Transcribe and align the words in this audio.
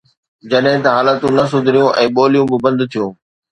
جڏهن 0.49 0.77
ته 0.85 0.89
حالتون 0.95 1.31
نه 1.39 1.45
سڌريون 1.53 1.93
۽ 2.01 2.07
ٻوليون 2.17 2.45
به 2.49 2.57
بند 2.67 2.79
ٿيون. 2.93 3.09